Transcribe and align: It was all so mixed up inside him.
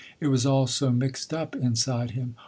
It 0.19 0.29
was 0.29 0.47
all 0.47 0.65
so 0.65 0.89
mixed 0.91 1.31
up 1.31 1.55
inside 1.55 2.09
him. 2.17 2.35